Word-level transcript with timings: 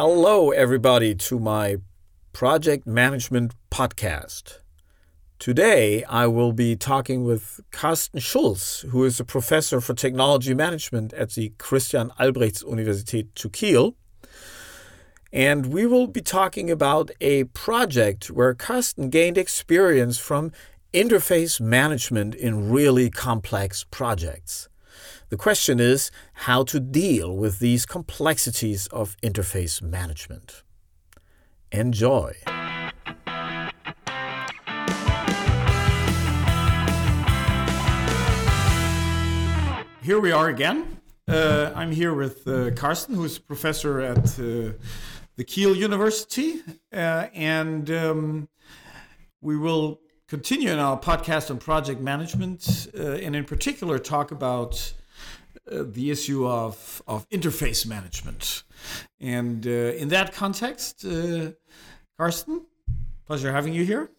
Hello, 0.00 0.52
everybody, 0.52 1.12
to 1.12 1.40
my 1.40 1.78
project 2.32 2.86
management 2.86 3.52
podcast. 3.68 4.60
Today, 5.40 6.04
I 6.04 6.28
will 6.28 6.52
be 6.52 6.76
talking 6.76 7.24
with 7.24 7.58
Carsten 7.72 8.20
Schulz, 8.20 8.84
who 8.90 9.02
is 9.04 9.18
a 9.18 9.24
professor 9.24 9.80
for 9.80 9.94
technology 9.94 10.54
management 10.54 11.12
at 11.14 11.30
the 11.30 11.52
Christian 11.58 12.12
Albrechts 12.16 12.62
Universität 12.62 13.36
zu 13.36 13.48
Kiel. 13.48 13.96
And 15.32 15.66
we 15.72 15.84
will 15.84 16.06
be 16.06 16.20
talking 16.20 16.70
about 16.70 17.10
a 17.20 17.42
project 17.52 18.30
where 18.30 18.54
Carsten 18.54 19.10
gained 19.10 19.36
experience 19.36 20.16
from 20.16 20.52
interface 20.94 21.60
management 21.60 22.36
in 22.36 22.70
really 22.70 23.10
complex 23.10 23.82
projects. 23.90 24.68
The 25.30 25.36
question 25.36 25.78
is 25.78 26.10
how 26.32 26.62
to 26.64 26.80
deal 26.80 27.36
with 27.36 27.58
these 27.58 27.84
complexities 27.84 28.86
of 28.86 29.14
interface 29.22 29.82
management. 29.82 30.62
Enjoy. 31.70 32.32
Here 40.02 40.18
we 40.18 40.32
are 40.32 40.48
again. 40.48 40.98
Uh, 41.28 41.72
I'm 41.74 41.92
here 41.92 42.14
with 42.14 42.48
uh, 42.48 42.70
Carsten, 42.70 43.14
who 43.14 43.24
is 43.24 43.36
a 43.36 43.40
professor 43.42 44.00
at 44.00 44.38
uh, 44.38 44.72
the 45.36 45.44
Kiel 45.46 45.76
University, 45.76 46.62
uh, 46.90 47.26
and 47.34 47.90
um, 47.90 48.48
we 49.42 49.58
will 49.58 50.00
continue 50.26 50.70
in 50.70 50.78
our 50.78 50.98
podcast 50.98 51.50
on 51.50 51.58
project 51.58 52.00
management, 52.00 52.88
uh, 52.98 53.12
and 53.12 53.36
in 53.36 53.44
particular 53.44 53.98
talk 53.98 54.30
about 54.30 54.94
uh, 55.70 55.84
the 55.86 56.10
issue 56.10 56.46
of, 56.46 57.02
of 57.06 57.28
interface 57.30 57.86
management. 57.86 58.62
And 59.20 59.66
uh, 59.66 59.70
in 59.70 60.08
that 60.08 60.32
context, 60.32 61.04
uh, 61.04 61.52
Carsten, 62.16 62.66
pleasure 63.26 63.52
having 63.52 63.72
you 63.72 63.84
here. 63.84 64.10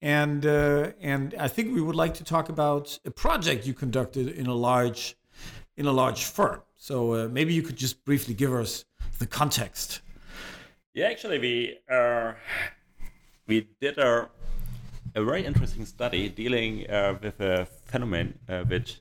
And, 0.00 0.44
uh, 0.44 0.92
and 1.00 1.34
I 1.38 1.48
think 1.48 1.74
we 1.74 1.80
would 1.80 1.96
like 1.96 2.14
to 2.14 2.24
talk 2.24 2.48
about 2.48 2.98
a 3.04 3.10
project 3.10 3.66
you 3.66 3.74
conducted 3.74 4.28
in 4.28 4.46
a 4.46 4.54
large, 4.54 5.16
in 5.76 5.86
a 5.86 5.92
large 5.92 6.24
firm. 6.24 6.62
So 6.76 7.14
uh, 7.14 7.28
maybe 7.28 7.54
you 7.54 7.62
could 7.62 7.76
just 7.76 8.04
briefly 8.04 8.34
give 8.34 8.52
us 8.52 8.84
the 9.18 9.26
context. 9.26 10.00
Yeah, 10.94 11.06
actually, 11.06 11.38
we 11.38 11.78
we 13.46 13.68
did 13.80 13.96
a 13.98 14.28
a 15.14 15.22
very 15.24 15.44
interesting 15.44 15.84
study 15.84 16.28
dealing 16.28 16.88
uh, 16.88 17.18
with 17.22 17.40
a 17.40 17.66
phenomenon 17.84 18.34
uh, 18.48 18.62
which 18.64 19.00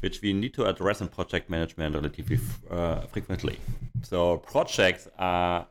which 0.00 0.22
we 0.22 0.32
need 0.32 0.54
to 0.54 0.64
address 0.64 1.00
in 1.00 1.08
project 1.08 1.50
management 1.50 1.94
relatively 1.94 2.38
uh, 2.70 3.00
frequently. 3.02 3.58
So 4.02 4.38
projects 4.38 5.08
are 5.18 5.66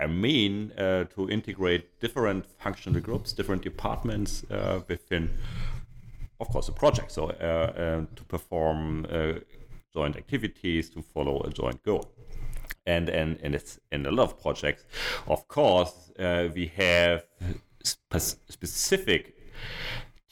I 0.00 0.06
mean 0.06 0.72
uh, 0.72 1.04
to 1.14 1.30
integrate 1.30 1.98
different 2.00 2.46
functional 2.58 3.00
groups, 3.00 3.32
different 3.32 3.62
departments 3.62 4.44
uh, 4.50 4.80
within, 4.88 5.30
of 6.40 6.48
course, 6.48 6.68
a 6.68 6.72
project. 6.72 7.12
So 7.12 7.30
uh, 7.30 8.04
to 8.14 8.24
perform 8.28 9.06
joint 9.92 10.16
activities, 10.16 10.90
to 10.90 11.02
follow 11.02 11.40
a 11.42 11.50
joint 11.50 11.82
goal. 11.82 12.12
And, 12.84 13.08
and, 13.08 13.38
and 13.42 13.54
it's 13.54 13.80
in 13.90 14.06
a 14.06 14.10
lot 14.12 14.24
of 14.24 14.40
projects, 14.40 14.84
of 15.26 15.48
course, 15.48 16.12
we 16.18 16.70
have 16.76 17.24
spe- 17.82 18.38
specific 18.48 19.34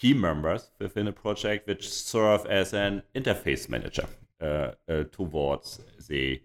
team 0.04 0.20
members 0.20 0.70
within 0.78 1.08
a 1.08 1.12
project 1.12 1.66
which 1.66 1.90
serve 1.90 2.44
as 2.44 2.74
an 2.74 3.02
interface 3.14 3.70
manager 3.70 4.06
uh, 4.42 4.72
uh, 4.86 5.04
towards 5.10 5.80
the 6.08 6.42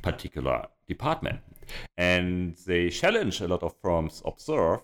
particular 0.00 0.66
department. 0.86 1.40
And 1.96 2.56
the 2.68 2.90
challenge 2.90 3.40
a 3.40 3.48
lot 3.48 3.64
of 3.64 3.74
firms 3.82 4.22
observe 4.24 4.80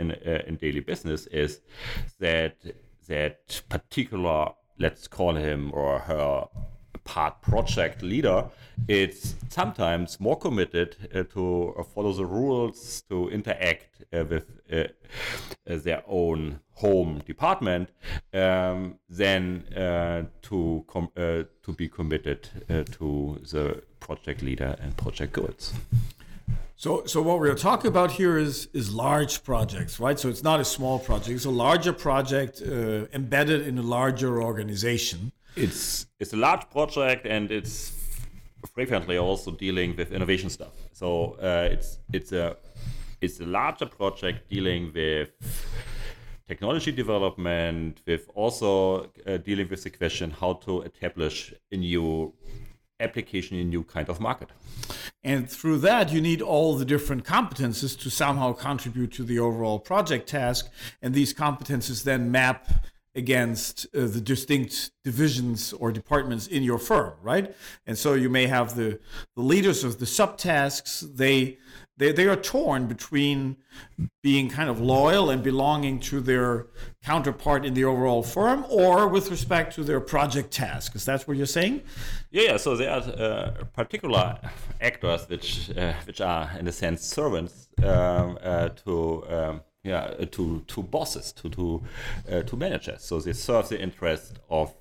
in, 0.00 0.12
uh, 0.12 0.42
in 0.46 0.56
daily 0.56 0.80
business 0.80 1.26
is 1.26 1.60
that 2.18 2.56
that 3.08 3.60
particular, 3.68 4.52
let's 4.78 5.06
call 5.06 5.34
him 5.34 5.70
or 5.74 5.98
her 5.98 6.46
part 7.08 7.40
project 7.40 8.02
leader, 8.02 8.44
it's 8.86 9.34
sometimes 9.48 10.20
more 10.20 10.38
committed 10.38 10.96
uh, 11.14 11.22
to 11.34 11.74
uh, 11.78 11.82
follow 11.82 12.12
the 12.12 12.26
rules, 12.26 13.02
to 13.08 13.30
interact 13.30 14.04
uh, 14.12 14.24
with 14.28 14.46
uh, 14.70 14.76
uh, 14.76 15.78
their 15.86 16.02
own 16.06 16.60
home 16.74 17.22
department, 17.26 17.88
um, 18.34 18.98
than 19.08 19.64
uh, 19.74 20.22
to 20.42 20.84
to 21.62 21.72
be 21.76 21.88
committed 21.88 22.48
to 22.98 23.40
the 23.52 23.82
project 24.00 24.42
leader 24.42 24.76
and 24.82 24.96
project 24.96 25.32
goals. 25.32 25.72
So, 26.76 27.04
so 27.06 27.22
what 27.22 27.40
we're 27.40 27.56
talking 27.56 27.88
about 27.88 28.12
here 28.12 28.38
is 28.38 28.68
is 28.72 28.94
large 28.94 29.42
projects, 29.42 29.98
right? 29.98 30.18
So 30.18 30.28
it's 30.28 30.44
not 30.44 30.60
a 30.60 30.64
small 30.64 30.98
project; 30.98 31.30
it's 31.30 31.46
a 31.46 31.58
larger 31.66 31.92
project 31.92 32.60
embedded 32.60 33.66
in 33.66 33.78
a 33.78 33.82
larger 33.82 34.42
organization 34.42 35.32
it's 35.58 36.06
it's 36.20 36.32
a 36.32 36.36
large 36.36 36.68
project 36.70 37.26
and 37.26 37.50
it's 37.50 37.92
frequently 38.74 39.18
also 39.18 39.50
dealing 39.50 39.96
with 39.96 40.12
innovation 40.12 40.50
stuff. 40.50 40.72
So 40.92 41.36
uh, 41.42 41.68
it's 41.70 41.98
it's 42.12 42.32
a 42.32 42.56
it's 43.20 43.40
a 43.40 43.46
larger 43.46 43.86
project 43.86 44.48
dealing 44.48 44.92
with 44.94 45.30
technology 46.46 46.92
development, 46.92 48.00
with 48.06 48.30
also 48.34 49.10
uh, 49.26 49.36
dealing 49.36 49.68
with 49.68 49.82
the 49.82 49.90
question 49.90 50.30
how 50.30 50.54
to 50.54 50.82
establish 50.82 51.52
a 51.72 51.76
new 51.76 52.32
application 53.00 53.58
in 53.58 53.66
a 53.66 53.68
new 53.68 53.84
kind 53.84 54.08
of 54.08 54.18
market. 54.20 54.50
And 55.22 55.50
through 55.50 55.78
that, 55.78 56.12
you 56.12 56.20
need 56.20 56.40
all 56.40 56.76
the 56.76 56.84
different 56.84 57.24
competences 57.24 57.98
to 58.00 58.10
somehow 58.10 58.52
contribute 58.52 59.12
to 59.12 59.24
the 59.24 59.38
overall 59.38 59.78
project 59.78 60.28
task. 60.28 60.70
And 61.02 61.14
these 61.14 61.34
competences 61.34 62.04
then 62.04 62.30
map 62.30 62.68
against 63.18 63.86
uh, 63.94 64.06
the 64.14 64.22
distinct 64.32 64.92
divisions 65.04 65.72
or 65.80 65.92
departments 65.92 66.46
in 66.46 66.62
your 66.62 66.78
firm, 66.78 67.12
right? 67.32 67.46
And 67.86 67.96
so 67.98 68.14
you 68.14 68.30
may 68.30 68.46
have 68.46 68.68
the, 68.80 68.90
the 69.36 69.42
leaders 69.52 69.84
of 69.84 69.92
the 69.98 70.06
subtasks. 70.06 70.90
They, 71.22 71.58
they 71.98 72.12
they 72.12 72.26
are 72.32 72.36
torn 72.36 72.86
between 72.86 73.56
being 74.22 74.48
kind 74.58 74.70
of 74.70 74.80
loyal 74.80 75.30
and 75.32 75.42
belonging 75.42 75.98
to 76.10 76.20
their 76.20 76.66
counterpart 77.02 77.64
in 77.64 77.74
the 77.74 77.84
overall 77.84 78.22
firm, 78.22 78.64
or 78.82 79.08
with 79.08 79.30
respect 79.30 79.74
to 79.74 79.82
their 79.82 80.00
project 80.00 80.50
task. 80.52 80.94
Is 80.94 81.04
that 81.04 81.26
what 81.26 81.36
you're 81.36 81.54
saying? 81.60 81.82
Yeah, 82.30 82.42
yeah. 82.42 82.56
So 82.58 82.76
there 82.76 82.90
are 82.96 83.02
uh, 83.02 83.64
particular 83.80 84.38
actors 84.80 85.28
which 85.28 85.70
uh, 85.76 85.94
which 86.06 86.20
are 86.20 86.44
in 86.60 86.68
a 86.68 86.72
sense 86.72 87.02
servants 87.02 87.54
um, 87.82 88.38
uh, 88.42 88.68
to. 88.84 89.24
Um, 89.36 89.60
yeah, 89.88 90.14
uh, 90.20 90.26
to 90.32 90.62
to 90.66 90.82
bosses, 90.82 91.32
to 91.32 91.48
to 91.50 91.82
uh, 92.30 92.42
to 92.42 92.56
managers. 92.56 93.02
So 93.02 93.20
they 93.20 93.32
serve 93.32 93.68
the 93.68 93.80
interest 93.80 94.38
of 94.48 94.74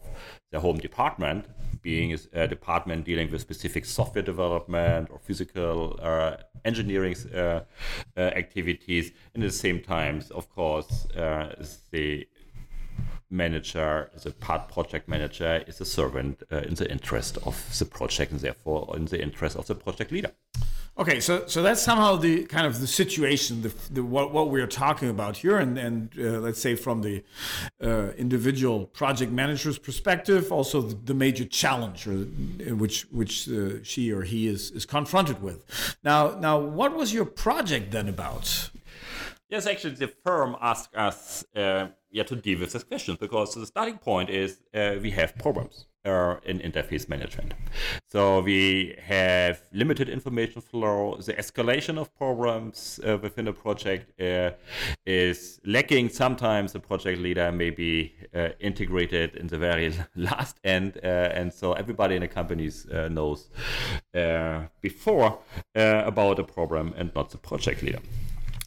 their 0.52 0.62
home 0.62 0.78
department, 0.78 1.46
being 1.82 2.18
a 2.34 2.48
department 2.48 3.06
dealing 3.06 3.32
with 3.32 3.42
specific 3.42 3.86
software 3.86 4.24
development 4.24 5.10
or 5.12 5.20
physical 5.20 6.00
uh, 6.02 6.38
engineering 6.66 7.16
uh, 7.34 7.38
uh, 7.38 8.20
activities. 8.20 9.12
And 9.34 9.44
at 9.44 9.52
the 9.52 9.56
same 9.56 9.82
time, 9.82 10.22
of 10.32 10.50
course, 10.50 11.06
uh, 11.12 11.66
the 11.92 12.28
manager, 13.30 14.10
the 14.24 14.32
part 14.32 14.70
project 14.70 15.10
manager, 15.10 15.64
is 15.68 15.82
a 15.82 15.86
servant 15.86 16.44
in 16.50 16.76
the 16.76 16.90
interest 16.90 17.38
of 17.46 17.56
the 17.78 17.86
project 17.86 18.32
and 18.32 18.40
therefore 18.40 18.96
in 18.96 19.06
the 19.06 19.22
interest 19.22 19.58
of 19.58 19.68
the 19.68 19.76
project 19.76 20.12
leader. 20.12 20.32
Okay, 21.00 21.20
so 21.20 21.46
so 21.46 21.62
that's 21.62 21.82
somehow 21.82 22.16
the 22.16 22.46
kind 22.46 22.66
of 22.66 22.82
the 22.82 22.88
situation, 22.88 23.62
the, 23.62 23.72
the 23.92 24.04
what 24.04 24.34
what 24.34 24.50
we 24.50 24.60
are 24.62 24.68
talking 24.68 25.10
about 25.10 25.38
here, 25.38 25.58
and 25.58 25.78
and 25.78 26.10
uh, 26.18 26.40
let's 26.40 26.60
say 26.60 26.76
from 26.76 27.02
the 27.02 27.24
uh, 27.84 28.14
individual 28.18 28.88
project 28.88 29.32
manager's 29.32 29.78
perspective, 29.78 30.52
also 30.52 30.82
the, 30.82 30.96
the 30.96 31.14
major 31.14 31.46
challenge, 31.46 32.08
or, 32.08 32.26
which 32.74 33.04
which 33.12 33.48
uh, 33.48 33.84
she 33.84 34.12
or 34.12 34.24
he 34.24 34.48
is 34.48 34.72
is 34.72 34.88
confronted 34.88 35.44
with. 35.44 35.96
Now 36.04 36.40
now, 36.40 36.58
what 36.58 36.96
was 36.96 37.14
your 37.14 37.26
project 37.26 37.92
then 37.92 38.10
about? 38.10 38.72
Yes, 39.50 39.68
actually, 39.68 39.96
the 39.96 40.12
firm 40.26 40.56
asked 40.60 40.96
us 40.96 41.46
uh, 41.56 41.90
yeah 42.10 42.24
to 42.24 42.36
deal 42.36 42.60
with 42.60 42.74
this 42.74 42.84
question 42.84 43.18
because 43.20 43.54
the 43.54 43.68
starting 43.68 44.00
point 44.00 44.32
is 44.32 44.62
uh, 44.74 44.96
we 45.00 45.12
have 45.12 45.38
problems 45.38 45.86
uh, 46.08 46.40
in 46.46 46.60
interface 46.60 47.10
management. 47.10 47.54
So 48.10 48.42
we 48.42 48.96
have 49.04 49.62
limited 49.74 50.10
information 50.10 50.62
flow. 50.62 51.18
The 51.18 51.34
escalation 51.34 51.98
of 51.98 52.16
problems 52.16 53.00
uh, 53.06 53.18
within 53.22 53.48
a 53.48 53.54
project 53.54 54.20
uh, 54.20 54.52
is 55.06 55.60
lacking. 55.66 56.10
Sometimes 56.10 56.74
the 56.74 56.80
project 56.80 57.20
leader 57.20 57.52
may 57.52 57.70
be 57.70 58.14
uh, 58.34 58.50
integrated 58.60 59.36
in 59.36 59.48
the 59.48 59.58
very 59.58 59.94
last 60.16 60.60
end, 60.64 61.00
uh, 61.04 61.08
and 61.08 61.54
so 61.54 61.74
everybody 61.74 62.16
in 62.16 62.22
the 62.22 62.28
companies 62.28 62.88
uh, 62.88 63.10
knows 63.10 63.50
before 64.82 65.40
about 65.76 66.40
a 66.40 66.44
problem 66.44 66.94
and 66.98 67.14
not 67.14 67.30
the 67.30 67.38
project 67.38 67.84
leader. 67.84 68.00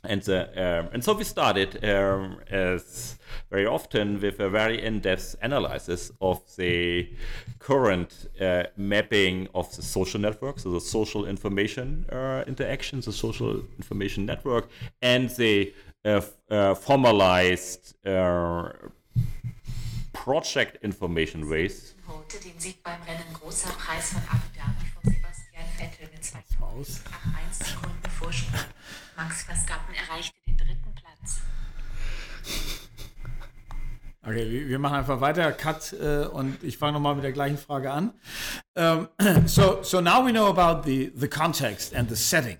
And 0.04 0.26
um, 0.28 0.88
and 0.92 1.04
so 1.04 1.12
we 1.12 1.24
started 1.24 1.84
um, 1.84 2.38
as 2.50 3.18
very 3.50 3.66
often 3.66 4.20
with 4.20 4.40
a 4.40 4.48
very 4.48 4.82
in-depth 4.82 5.36
analysis 5.42 6.10
of 6.20 6.40
the 6.56 7.10
current 7.58 8.28
uh, 8.40 8.64
mapping 8.76 9.48
of 9.54 9.74
the 9.76 9.82
social 9.82 10.20
network, 10.20 10.58
so 10.58 10.70
the 10.70 10.80
social 10.80 11.26
information 11.26 12.06
uh, 12.10 12.44
interactions, 12.46 13.06
the 13.06 13.12
social 13.12 13.62
information 13.76 14.24
network, 14.24 14.68
and 15.02 15.30
the 15.30 15.72
uh, 16.04 16.20
uh 16.50 16.74
formalized 16.74 17.94
uh, 18.06 18.70
project 20.12 20.78
information 20.82 21.48
ways. 21.48 21.94
Vettel 26.26 26.78
mit 26.78 27.36
1 27.48 27.58
Sekunden 27.58 28.10
Vorsprung. 28.10 28.60
Max 29.16 29.42
Verstappen 29.42 29.94
erreichte 29.94 30.34
den 30.46 30.56
dritten 30.56 30.94
Platz. 30.94 31.40
Okay, 34.22 34.68
wir 34.68 34.78
machen 34.78 34.98
einfach 34.98 35.20
weiter, 35.20 35.50
Cut, 35.52 35.94
äh, 35.94 36.26
und 36.26 36.62
ich 36.62 36.76
fange 36.76 36.92
nochmal 36.92 37.14
mit 37.14 37.24
der 37.24 37.32
gleichen 37.32 37.56
Frage 37.56 37.90
an. 37.90 38.12
Um, 38.74 39.08
so, 39.46 39.82
so 39.82 40.00
now 40.00 40.24
we 40.24 40.30
know 40.30 40.48
about 40.48 40.82
the, 40.84 41.10
the 41.16 41.28
context 41.28 41.94
and 41.94 42.08
the 42.08 42.16
setting. 42.16 42.58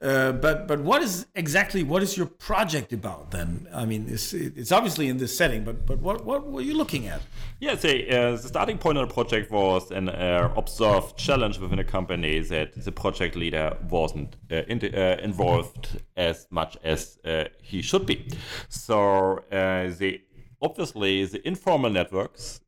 Uh, 0.00 0.32
but 0.32 0.68
but 0.68 0.80
what 0.80 1.02
is 1.02 1.26
exactly 1.34 1.82
what 1.82 2.02
is 2.02 2.16
your 2.16 2.26
project 2.26 2.92
about 2.92 3.30
then? 3.30 3.66
I 3.72 3.86
mean, 3.86 4.06
it's 4.08 4.32
it's 4.32 4.72
obviously 4.72 5.08
in 5.08 5.18
this 5.18 5.36
setting, 5.36 5.64
but 5.64 5.86
but 5.86 5.98
what 6.00 6.24
what 6.24 6.46
were 6.46 6.60
you 6.60 6.76
looking 6.76 7.06
at? 7.06 7.20
Yeah, 7.60 7.76
so 7.76 7.88
uh, 7.88 8.36
the 8.36 8.48
starting 8.48 8.78
point 8.78 8.98
of 8.98 9.08
the 9.08 9.14
project 9.14 9.50
was 9.50 9.90
an 9.90 10.08
uh, 10.08 10.52
observed 10.56 11.16
challenge 11.16 11.58
within 11.58 11.78
a 11.78 11.84
company 11.84 12.40
that 12.40 12.84
the 12.84 12.92
project 12.92 13.36
leader 13.36 13.76
wasn't 13.88 14.36
uh, 14.50 14.56
in, 14.68 14.80
uh, 14.94 15.16
involved 15.22 16.02
as 16.16 16.46
much 16.50 16.76
as 16.84 17.18
he 17.62 17.82
should 17.82 18.06
be. 18.06 18.30
So 18.68 19.40
the 19.50 20.20
obviously 20.60 21.24
the 21.24 21.46
informal 21.46 21.90
networks 21.90 22.60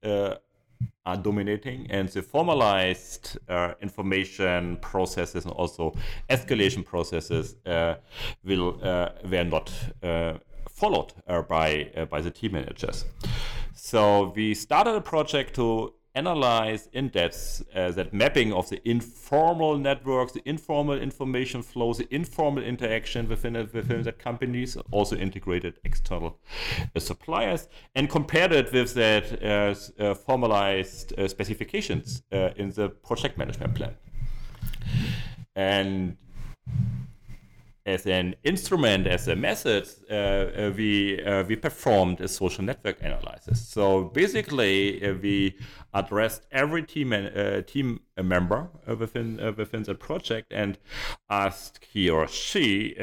are 1.06 1.16
dominating 1.16 1.86
and 1.90 2.08
the 2.10 2.22
formalized 2.22 3.38
uh, 3.48 3.72
information 3.80 4.76
processes 4.76 5.44
and 5.44 5.54
also 5.54 5.94
escalation 6.28 6.84
processes 6.84 7.56
uh, 7.66 7.94
will 8.44 8.78
uh, 8.82 9.08
were 9.24 9.44
not 9.44 9.72
uh, 10.02 10.34
followed 10.70 11.12
uh, 11.26 11.42
by 11.42 11.90
by 12.10 12.20
the 12.20 12.30
team 12.30 12.52
managers. 12.52 13.04
So 13.74 14.32
we 14.36 14.54
started 14.54 14.96
a 14.96 15.00
project 15.00 15.54
to 15.54 15.94
analyze 16.18 16.88
in 16.92 17.08
depth 17.08 17.62
uh, 17.74 17.90
that 17.92 18.12
mapping 18.12 18.52
of 18.52 18.68
the 18.68 18.80
informal 18.88 19.78
networks, 19.78 20.32
the 20.32 20.42
informal 20.44 20.98
information 21.08 21.62
flows, 21.62 21.98
the 21.98 22.08
informal 22.14 22.62
interaction 22.72 23.28
within 23.28 23.54
within 23.72 24.02
the 24.02 24.12
companies, 24.12 24.70
also 24.90 25.14
integrated 25.16 25.74
external 25.84 26.32
uh, 26.96 27.00
suppliers, 27.00 27.68
and 27.94 28.04
compared 28.18 28.52
it 28.60 28.72
with 28.72 28.90
that 28.94 29.24
uh, 29.42 29.74
uh 30.02 30.14
formalized 30.14 31.08
uh, 31.18 31.28
specifications 31.28 32.22
uh, 32.32 32.62
in 32.62 32.68
the 32.78 32.88
project 33.08 33.34
management 33.38 33.74
plan. 33.74 33.94
And 35.54 36.16
as 37.88 38.06
an 38.06 38.34
instrument, 38.44 39.06
as 39.06 39.28
a 39.28 39.34
method, 39.34 39.88
uh, 40.10 40.14
uh, 40.14 40.72
we 40.76 41.24
uh, 41.24 41.42
we 41.44 41.56
performed 41.56 42.20
a 42.20 42.28
social 42.28 42.62
network 42.64 43.00
analysis. 43.00 43.66
So 43.66 44.04
basically, 44.04 45.02
uh, 45.02 45.14
we 45.14 45.56
addressed 45.94 46.42
every 46.52 46.82
team 46.82 47.12
uh, 47.12 47.62
team 47.62 48.00
member 48.22 48.68
uh, 48.86 48.94
within 48.94 49.28
within 49.56 49.82
the 49.84 49.94
project 49.94 50.52
and 50.52 50.76
asked 51.30 51.80
he 51.92 52.10
or 52.10 52.28
she 52.28 52.94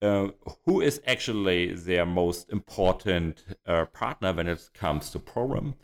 who 0.00 0.80
is 0.80 1.00
actually 1.06 1.72
their 1.74 2.06
most 2.06 2.50
important 2.50 3.44
partner 3.92 4.32
when 4.32 4.48
it 4.48 4.70
comes 4.74 5.10
to 5.10 5.18
problem 5.18 5.74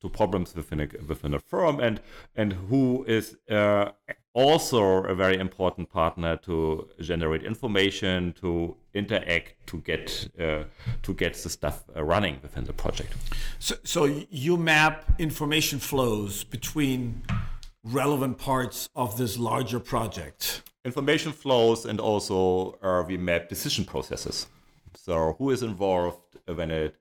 to 0.00 0.08
problems 0.08 0.54
within 0.54 0.80
a 0.80 0.88
within 1.06 1.34
a 1.34 1.38
firm 1.38 1.80
and 1.80 2.00
and 2.34 2.52
who 2.52 3.04
is 3.04 3.36
also 4.34 5.04
a 5.04 5.14
very 5.14 5.38
important 5.38 5.88
partner 5.88 6.36
to 6.36 6.88
generate 7.00 7.44
information, 7.44 8.34
to 8.40 8.76
interact, 8.92 9.54
to 9.66 9.78
get 9.78 10.28
uh, 10.38 10.64
to 11.02 11.14
get 11.14 11.34
the 11.34 11.48
stuff 11.48 11.84
uh, 11.96 12.04
running 12.04 12.38
within 12.42 12.64
the 12.64 12.72
project. 12.72 13.12
So, 13.58 13.76
so 13.84 14.04
you 14.30 14.56
map 14.56 15.04
information 15.18 15.78
flows 15.78 16.44
between 16.44 17.22
relevant 17.84 18.38
parts 18.38 18.88
of 18.94 19.16
this 19.16 19.38
larger 19.38 19.80
project. 19.80 20.62
Information 20.84 21.32
flows, 21.32 21.86
and 21.86 22.00
also 22.00 22.78
uh, 22.82 23.02
we 23.06 23.16
map 23.16 23.48
decision 23.48 23.84
processes. 23.84 24.46
So, 24.94 25.34
who 25.38 25.50
is 25.50 25.62
involved 25.62 26.18
when 26.46 26.70
it 26.70 26.96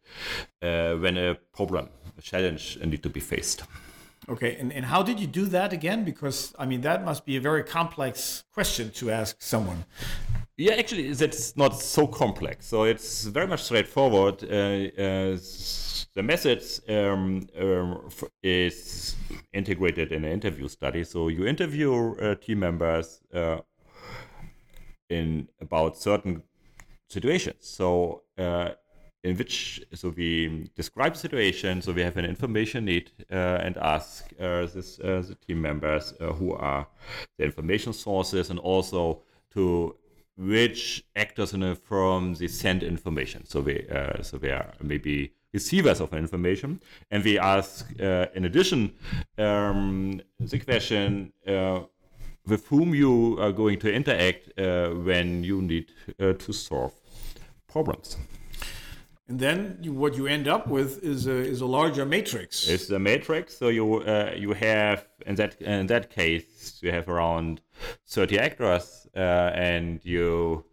uh, 0.62 0.95
when 0.95 1.18
a 1.18 1.35
problem, 1.53 1.89
a 2.18 2.21
challenge, 2.21 2.77
need 2.83 3.03
to 3.03 3.09
be 3.09 3.19
faced. 3.19 3.63
Okay, 4.30 4.56
and, 4.56 4.71
and 4.71 4.85
how 4.85 5.03
did 5.03 5.19
you 5.19 5.27
do 5.27 5.45
that 5.47 5.74
again? 5.74 6.06
Because, 6.06 6.53
I 6.57 6.65
mean, 6.65 6.81
that 6.81 7.03
must 7.03 7.25
be 7.25 7.35
a 7.35 7.41
very 7.41 7.63
complex 7.63 8.45
question 8.53 8.89
to 8.91 9.12
ask 9.12 9.41
someone. 9.41 9.83
Yeah, 10.56 10.75
actually, 10.75 11.12
that's 11.13 11.57
not 11.57 11.79
so 11.81 12.07
complex. 12.07 12.68
So 12.68 12.83
it's 12.83 13.25
very 13.25 13.47
much 13.47 13.63
straightforward. 13.63 14.44
Uh, 14.44 15.01
uh, 15.01 15.38
the 16.13 16.21
method 16.24 16.63
um, 16.88 17.47
um, 17.59 18.09
is 18.44 19.15
integrated 19.51 20.12
in 20.12 20.24
an 20.24 20.31
interview 20.31 20.68
study. 20.68 21.03
So 21.03 21.27
you 21.27 21.45
interview 21.45 22.15
uh, 22.15 22.36
team 22.36 22.59
members 22.59 23.19
uh, 23.33 23.57
in 25.13 25.48
about 25.62 25.98
certain 25.98 26.44
situations. 27.10 27.68
So 27.68 28.24
uh, 28.38 28.71
in 29.24 29.38
which 29.38 29.81
so 29.94 30.10
we 30.10 30.69
describe 30.75 31.15
situation 31.15 31.81
so 31.81 31.92
we 31.92 32.01
have 32.01 32.18
an 32.18 32.25
information 32.25 32.86
need 32.86 33.12
uh, 33.31 33.36
and 33.65 33.77
ask 33.77 34.25
uh, 34.39 34.65
this, 34.65 35.00
uh, 35.00 35.24
the 35.27 35.36
team 35.36 35.62
members 35.62 36.13
uh, 36.19 36.33
who 36.33 36.54
are 36.54 36.88
the 37.38 37.45
information 37.45 37.94
sources 37.94 38.50
and 38.50 38.60
also 38.60 39.21
to 39.51 39.95
which 40.36 41.04
actors 41.15 41.54
in 41.54 41.62
the 41.62 41.75
firm 41.75 42.33
they 42.33 42.48
send 42.48 42.83
information 42.83 43.45
so 43.45 43.62
we 43.62 43.88
uh, 43.89 44.21
so 44.21 44.38
they 44.38 44.51
are 44.51 44.74
maybe 44.81 45.31
receivers 45.54 46.01
of 46.01 46.13
information 46.13 46.81
and 47.12 47.24
we 47.24 47.38
ask 47.38 47.88
uh, 48.01 48.25
in 48.33 48.44
addition 48.45 48.92
um, 49.38 50.19
the 50.39 50.60
question 50.60 51.31
with 52.45 52.68
whom 52.68 52.94
you 52.94 53.38
are 53.40 53.51
going 53.51 53.80
to 53.80 53.92
interact 53.92 54.50
when 54.57 55.44
you 55.44 55.62
need 55.62 55.92
to 56.19 56.54
solve 56.54 56.94
problems 57.68 58.18
and 59.28 59.40
then 59.40 59.78
you, 59.81 59.94
what 59.94 60.16
you 60.16 60.28
end 60.28 60.48
up 60.48 60.68
with 60.68 61.04
is 61.04 61.28
a, 61.28 61.31
is 61.31 61.62
a 61.62 61.66
larger 61.66 62.06
matrix. 62.06 62.68
It's 62.68 62.90
a 62.90 63.00
matrix. 63.00 63.58
So 63.58 63.70
you 63.70 63.96
uh, 63.96 64.34
you 64.36 64.53
have 64.53 65.08
in 65.25 65.36
that 65.36 65.62
in 65.62 65.88
that 65.88 66.10
case 66.10 66.79
you 66.82 66.91
have 66.91 67.08
around 67.08 67.62
thirty 68.08 68.38
actors, 68.38 69.08
uh, 69.15 69.20
and 69.20 70.01
you 70.03 70.65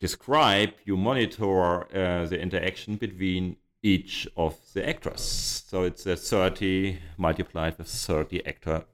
describe 0.00 0.72
you 0.84 0.96
monitor 0.96 1.84
uh, 1.84 2.26
the 2.26 2.40
interaction 2.40 2.96
between 2.96 3.56
each 3.82 4.28
of 4.36 4.56
the 4.74 4.86
actors. 4.88 5.22
So 5.68 5.84
it's 5.84 6.04
a 6.06 6.16
thirty 6.16 6.98
multiplied 7.16 7.78
with 7.78 7.88
thirty 7.88 8.44
actor 8.44 8.84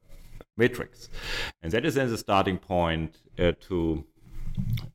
matrix, 0.59 1.09
and 1.63 1.73
that 1.73 1.85
is 1.85 1.95
then 1.95 2.11
the 2.11 2.19
starting 2.19 2.59
point 2.59 3.19
uh, 3.39 3.53
to 3.69 4.05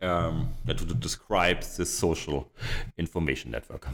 um, 0.01 0.53
to, 0.67 0.73
to 0.73 0.93
describe 0.93 1.61
this 1.61 1.89
social 1.89 2.51
information 2.97 3.51
network. 3.51 3.87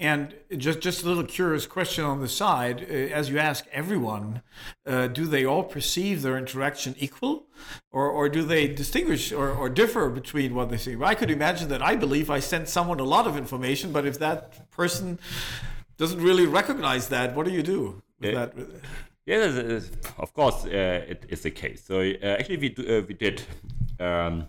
And 0.00 0.34
just 0.56 0.78
just 0.78 1.02
a 1.02 1.08
little 1.08 1.24
curious 1.24 1.66
question 1.66 2.04
on 2.04 2.20
the 2.20 2.28
side: 2.28 2.86
uh, 2.88 2.92
as 2.92 3.30
you 3.30 3.38
ask 3.38 3.66
everyone, 3.72 4.42
uh, 4.86 5.08
do 5.08 5.26
they 5.26 5.44
all 5.44 5.64
perceive 5.64 6.22
their 6.22 6.38
interaction 6.38 6.94
equal, 6.98 7.48
or 7.90 8.08
or 8.08 8.28
do 8.28 8.44
they 8.44 8.68
distinguish 8.68 9.32
or, 9.32 9.50
or 9.50 9.68
differ 9.68 10.08
between 10.08 10.54
what 10.54 10.70
they 10.70 10.76
see? 10.76 10.96
I 11.02 11.16
could 11.16 11.32
imagine 11.32 11.68
that 11.70 11.82
I 11.82 11.96
believe 11.96 12.30
I 12.30 12.38
sent 12.38 12.68
someone 12.68 13.00
a 13.00 13.04
lot 13.04 13.26
of 13.26 13.36
information, 13.36 13.90
but 13.90 14.06
if 14.06 14.20
that 14.20 14.70
person 14.70 15.18
doesn't 15.96 16.22
really 16.22 16.46
recognize 16.46 17.08
that, 17.08 17.34
what 17.34 17.44
do 17.44 17.52
you 17.52 17.64
do 17.64 18.00
with 18.20 18.32
yeah. 18.32 18.46
that? 18.46 18.54
Yeah, 19.28 19.80
of 20.16 20.32
course, 20.32 20.64
uh, 20.64 21.04
it 21.06 21.26
is 21.28 21.42
the 21.42 21.50
case. 21.50 21.84
So 21.84 22.00
uh, 22.00 22.36
actually, 22.40 22.56
we 22.56 22.68
do, 22.70 22.82
uh, 22.82 23.02
we 23.06 23.12
did. 23.12 23.42
Um, 24.00 24.46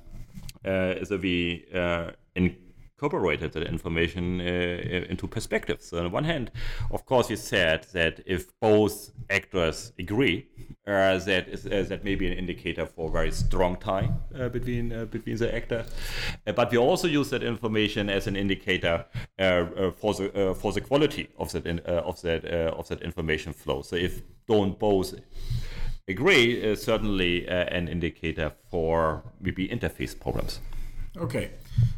uh, 0.63 1.03
so 1.03 1.17
we 1.17 1.65
uh, 1.75 2.12
incorporated 3.00 3.53
that 3.53 3.63
information 3.63 4.41
uh, 4.41 5.10
into 5.10 5.25
perspectives. 5.27 5.86
So 5.88 5.98
on 5.98 6.03
the 6.03 6.10
one 6.10 6.25
hand, 6.25 6.51
of 6.91 7.06
course, 7.06 7.29
we 7.29 7.38
said 7.38 7.88
that 7.94 8.20
if 8.25 8.48
both 8.60 9.12
actors 9.29 9.94
agree, 9.98 10.48
uh, 10.86 11.18
that 11.20 11.48
is 11.48 11.65
uh, 11.65 11.86
that 11.88 12.03
may 12.03 12.15
be 12.15 12.27
an 12.27 12.34
indicator 12.34 12.86
for 12.86 13.10
very 13.10 13.32
strong 13.32 13.77
tie 13.77 14.10
uh, 14.36 14.50
between 14.50 15.06
between 15.06 15.38
the 15.38 15.56
actors. 15.56 15.88
but 16.56 16.72
we 16.72 16.77
also 16.77 17.08
use 17.08 17.29
that 17.29 17.44
information 17.44 18.10
as 18.10 18.27
an 18.27 18.36
indicator 18.36 19.06
for 20.00 20.13
the 20.13 20.56
for 20.60 20.74
the 20.74 20.82
quality 20.82 21.29
of 21.38 21.51
that 21.51 21.65
in, 21.65 21.79
of 21.79 22.22
that 22.22 22.44
of 22.79 22.88
that 22.88 23.01
information 23.01 23.53
flow. 23.53 23.82
So 23.82 23.96
if 23.96 24.22
don't 24.48 24.77
both 24.79 25.13
agree 26.08 26.75
certainly 26.75 27.48
uh, 27.48 27.77
an 27.77 27.88
indicator 27.88 28.51
for 28.72 29.24
maybe 29.39 29.68
interface 29.68 30.20
problems. 30.20 30.60
Okay. 31.18 31.51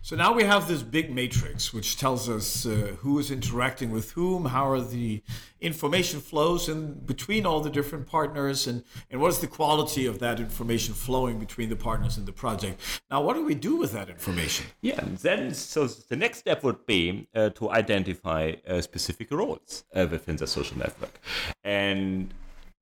So 0.03 0.15
now 0.15 0.33
we 0.33 0.43
have 0.43 0.67
this 0.67 0.83
big 0.83 1.13
matrix 1.13 1.73
which 1.73 1.97
tells 1.97 2.27
us 2.27 2.65
uh, 2.65 2.95
who 2.99 3.19
is 3.19 3.31
interacting 3.31 3.91
with 3.91 4.11
whom, 4.11 4.45
how 4.45 4.69
are 4.69 4.81
the 4.81 5.21
information 5.61 6.19
flows 6.19 6.67
in 6.67 6.93
between 7.05 7.45
all 7.45 7.61
the 7.61 7.69
different 7.69 8.07
partners, 8.07 8.67
and, 8.67 8.83
and 9.09 9.21
what 9.21 9.29
is 9.29 9.39
the 9.39 9.47
quality 9.47 10.05
of 10.05 10.19
that 10.19 10.39
information 10.39 10.93
flowing 10.93 11.39
between 11.39 11.69
the 11.69 11.75
partners 11.75 12.17
in 12.17 12.25
the 12.25 12.31
project. 12.31 12.81
Now, 13.09 13.21
what 13.21 13.35
do 13.35 13.45
we 13.45 13.53
do 13.53 13.75
with 13.75 13.91
that 13.93 14.09
information? 14.09 14.65
Yeah, 14.81 15.01
then 15.21 15.53
so 15.53 15.87
the 15.87 16.15
next 16.15 16.39
step 16.39 16.63
would 16.63 16.85
be 16.85 17.27
uh, 17.35 17.49
to 17.51 17.69
identify 17.69 18.53
uh, 18.67 18.81
specific 18.81 19.31
roles 19.31 19.83
uh, 19.95 20.07
within 20.09 20.35
the 20.35 20.47
social 20.47 20.77
network. 20.77 21.19
And 21.63 22.33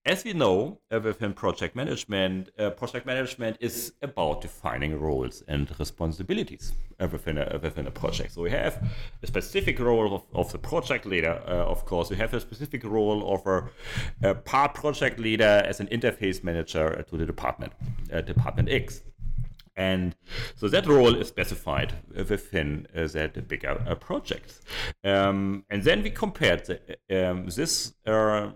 as 0.10 0.24
we 0.24 0.34
know, 0.34 0.80
uh, 0.92 1.00
within 1.00 1.34
project 1.34 1.76
management, 1.76 2.50
uh, 2.58 2.72
project 2.72 3.06
management 3.06 3.56
is 3.60 3.94
about 4.02 4.42
defining 4.42 5.00
roles 5.00 5.44
and 5.48 5.72
responsibilities 5.80 6.74
uh, 7.00 7.08
within, 7.12 7.38
a, 7.38 7.60
within 7.62 7.86
a 7.86 7.92
project. 7.92 8.34
So 8.34 8.42
we 8.42 8.50
have 8.50 8.84
a 9.22 9.28
specific 9.28 9.80
role 9.80 10.16
of, 10.16 10.24
of 10.34 10.52
the 10.52 10.58
project 10.58 11.06
leader, 11.06 11.40
uh, 11.48 11.74
of 11.74 11.86
course. 11.86 12.10
We 12.10 12.16
have 12.16 12.34
a 12.34 12.40
specific 12.40 12.84
role 12.84 13.36
of 13.36 13.46
a, 13.46 14.30
a, 14.30 14.34
part 14.34 14.74
project 14.74 15.20
leader 15.20 15.62
as 15.64 15.80
an 15.80 15.86
interface 15.88 16.44
manager 16.44 17.06
to 17.08 17.18
the 17.18 17.28
department, 17.28 17.74
uh, 18.12 18.22
Department 18.22 18.68
X. 18.70 19.04
And 19.76 20.16
so 20.56 20.68
that 20.70 20.88
role 20.88 21.16
is 21.16 21.28
specified 21.28 21.94
within 22.28 22.88
uh, 22.96 23.06
that 23.08 23.48
bigger 23.48 23.80
uh, 23.88 23.94
project. 23.94 24.60
Um, 25.04 25.66
and 25.70 25.84
then 25.84 26.02
we 26.02 26.10
compared 26.10 26.66
the, 26.66 27.30
um, 27.30 27.46
this 27.46 27.94
uh, 28.08 28.50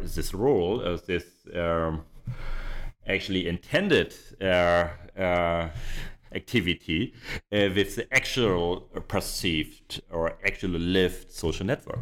this 0.00 0.34
role, 0.34 0.82
uh, 0.84 0.98
this 1.06 1.24
um, 1.54 2.04
actually 3.06 3.48
intended 3.48 4.14
uh, 4.40 4.88
uh, 5.18 5.68
activity 6.34 7.12
uh, 7.52 7.68
with 7.74 7.96
the 7.96 8.06
actual 8.12 8.80
perceived 9.08 10.00
or 10.10 10.38
actually 10.46 10.78
lived 10.78 11.30
social 11.30 11.66
network. 11.66 12.00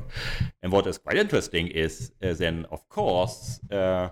And 0.62 0.72
what 0.72 0.86
is 0.86 0.98
quite 0.98 1.16
interesting 1.16 1.66
is 1.68 2.12
uh, 2.22 2.34
then, 2.34 2.66
of 2.70 2.88
course, 2.88 3.60
uh, 3.70 4.10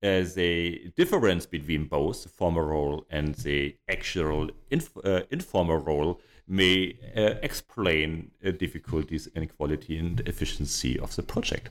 the 0.00 0.92
difference 0.96 1.46
between 1.46 1.84
both 1.84 2.22
the 2.22 2.28
formal 2.28 2.62
role 2.62 3.04
and 3.10 3.34
the 3.34 3.76
actual 3.88 4.50
inf- 4.70 4.96
informal 5.30 5.76
role 5.76 6.20
may 6.50 6.96
uh, 7.16 7.34
explain 7.44 8.30
uh, 8.44 8.50
difficulties 8.50 9.28
in 9.28 9.46
quality 9.46 9.96
and 9.96 10.20
efficiency 10.26 10.98
of 10.98 11.14
the 11.14 11.22
project. 11.22 11.70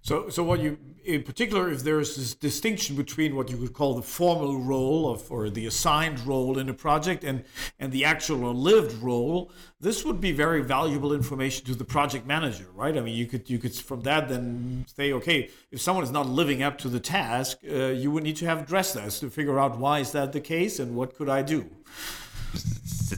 So, 0.00 0.28
so 0.28 0.44
what 0.44 0.60
you, 0.60 0.78
in 1.04 1.24
particular, 1.24 1.68
if 1.70 1.82
there 1.82 1.98
is 1.98 2.14
this 2.16 2.32
distinction 2.32 2.94
between 2.94 3.34
what 3.34 3.50
you 3.50 3.56
would 3.56 3.72
call 3.72 3.94
the 3.94 4.02
formal 4.02 4.60
role 4.60 5.10
of, 5.10 5.30
or 5.30 5.50
the 5.50 5.66
assigned 5.66 6.20
role 6.20 6.56
in 6.58 6.68
a 6.68 6.74
project, 6.74 7.24
and 7.24 7.44
and 7.80 7.90
the 7.90 8.04
actual 8.04 8.44
or 8.44 8.54
lived 8.54 9.02
role, 9.02 9.50
this 9.80 10.04
would 10.04 10.20
be 10.20 10.30
very 10.30 10.62
valuable 10.62 11.12
information 11.12 11.66
to 11.66 11.74
the 11.74 11.84
project 11.84 12.24
manager, 12.24 12.66
right? 12.74 12.96
I 12.96 13.00
mean, 13.00 13.16
you 13.16 13.26
could 13.26 13.50
you 13.50 13.58
could 13.58 13.74
from 13.74 14.02
that 14.02 14.28
then 14.28 14.86
say, 14.96 15.12
okay, 15.12 15.50
if 15.72 15.80
someone 15.80 16.04
is 16.04 16.12
not 16.12 16.28
living 16.28 16.62
up 16.62 16.78
to 16.78 16.88
the 16.88 17.00
task, 17.00 17.58
uh, 17.68 17.86
you 17.86 18.12
would 18.12 18.22
need 18.22 18.36
to 18.36 18.46
have 18.46 18.62
addressed 18.62 18.94
this 18.94 19.18
to 19.20 19.30
figure 19.30 19.58
out 19.58 19.78
why 19.78 19.98
is 19.98 20.12
that 20.12 20.32
the 20.32 20.40
case 20.40 20.78
and 20.78 20.94
what 20.94 21.16
could 21.16 21.28
I 21.28 21.42
do 21.42 21.68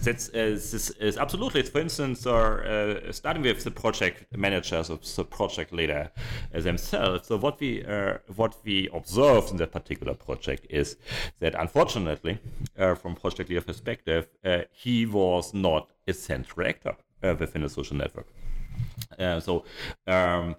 that's 0.02 0.28
uh, 0.28 0.32
this 0.32 0.90
is 0.90 1.16
absolutely 1.16 1.62
for 1.62 1.80
instance 1.80 2.26
or 2.26 2.64
uh, 2.64 3.12
starting 3.12 3.42
with 3.42 3.64
the 3.64 3.70
project 3.70 4.24
managers 4.36 4.90
of 4.90 5.00
the 5.16 5.24
project 5.24 5.72
leader 5.72 6.10
themselves 6.52 7.28
so 7.28 7.36
what 7.36 7.58
we 7.60 7.84
uh, 7.84 8.18
what 8.36 8.56
we 8.64 8.88
observed 8.92 9.50
in 9.50 9.56
that 9.56 9.72
particular 9.72 10.14
project 10.14 10.66
is 10.70 10.96
that 11.40 11.54
unfortunately 11.54 12.38
uh, 12.78 12.94
from 12.94 13.14
project 13.14 13.48
leader 13.48 13.60
perspective 13.60 14.26
uh, 14.44 14.58
he 14.70 15.06
was 15.06 15.54
not 15.54 15.90
a 16.06 16.12
central 16.12 16.66
actor 16.66 16.96
uh, 17.22 17.34
within 17.38 17.62
a 17.64 17.68
social 17.68 17.96
network 17.96 18.26
so 19.18 19.64
um, 20.06 20.56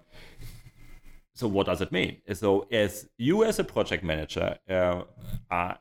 so 1.34 1.46
what 1.46 1.66
does 1.66 1.82
it 1.82 1.92
mean? 1.92 2.16
So 2.32 2.66
as 2.72 3.06
you 3.18 3.44
as 3.44 3.58
a 3.58 3.64
project 3.64 4.02
manager 4.02 4.56
are 5.50 5.78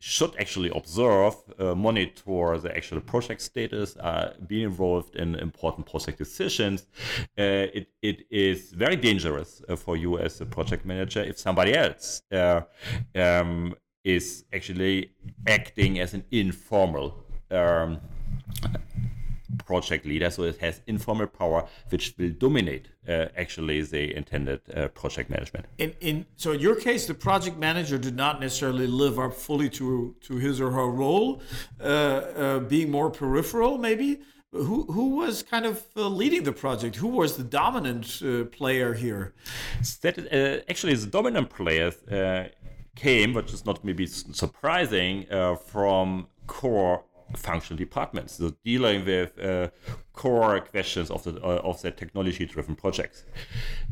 should 0.00 0.34
actually 0.38 0.70
observe, 0.74 1.34
uh, 1.58 1.74
monitor 1.74 2.58
the 2.58 2.74
actual 2.74 3.00
project 3.00 3.42
status, 3.42 3.96
uh, 3.98 4.32
be 4.46 4.62
involved 4.62 5.14
in 5.14 5.34
important 5.34 5.86
project 5.86 6.16
decisions. 6.16 6.86
Uh, 7.38 7.68
it, 7.78 7.88
it 8.00 8.26
is 8.30 8.72
very 8.72 8.96
dangerous 8.96 9.62
uh, 9.68 9.76
for 9.76 9.98
you 9.98 10.18
as 10.18 10.40
a 10.40 10.46
project 10.46 10.86
manager 10.86 11.22
if 11.22 11.38
somebody 11.38 11.74
else 11.74 12.22
uh, 12.32 12.62
um, 13.14 13.74
is 14.02 14.44
actually 14.54 15.10
acting 15.46 16.00
as 16.00 16.14
an 16.14 16.24
informal 16.30 17.22
um, 17.50 18.00
project 19.58 20.06
leader, 20.06 20.30
so 20.30 20.42
it 20.44 20.58
has 20.58 20.80
informal 20.86 21.26
power 21.26 21.66
which 21.90 22.14
will 22.18 22.30
dominate 22.30 22.88
uh, 23.08 23.26
actually 23.36 23.82
the 23.82 24.14
intended 24.14 24.60
uh, 24.74 24.88
project 24.88 25.30
management. 25.30 25.66
In, 25.78 25.94
in 26.00 26.26
so 26.36 26.52
in 26.52 26.60
your 26.60 26.76
case, 26.76 27.06
the 27.06 27.14
project 27.14 27.58
manager 27.58 27.98
did 27.98 28.16
not 28.16 28.40
necessarily 28.40 28.86
live 28.86 29.18
up 29.18 29.34
fully 29.34 29.68
to 29.70 30.14
to 30.22 30.36
his 30.36 30.60
or 30.60 30.70
her 30.70 30.88
role, 30.88 31.42
uh, 31.80 31.84
uh 31.84 32.58
being 32.60 32.90
more 32.90 33.10
peripheral, 33.10 33.78
maybe. 33.78 34.20
Who 34.52 34.82
who 34.92 35.10
was 35.16 35.44
kind 35.44 35.64
of 35.64 35.86
uh, 35.96 36.08
leading 36.08 36.42
the 36.42 36.52
project? 36.52 36.96
Who 36.96 37.08
was 37.08 37.36
the 37.36 37.44
dominant 37.44 38.20
uh, 38.20 38.44
player 38.46 38.94
here? 38.94 39.32
That 40.02 40.18
actually 40.68 40.94
the 40.94 41.06
dominant 41.06 41.50
players 41.50 41.94
came, 42.96 43.32
which 43.32 43.52
is 43.52 43.64
not 43.64 43.84
maybe 43.84 44.06
surprising, 44.06 45.26
from 45.66 46.26
core 46.48 47.04
functional 47.36 47.78
departments, 47.78 48.36
so 48.36 48.52
dealing 48.64 49.04
with 49.04 49.38
uh, 49.38 49.68
core 50.12 50.60
questions 50.60 51.10
of 51.10 51.22
the 51.24 51.32
uh, 51.42 51.60
of 51.62 51.80
the 51.82 51.90
technology-driven 51.90 52.76
projects. 52.76 53.24